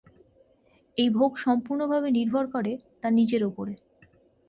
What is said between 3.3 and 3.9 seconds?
উপরে।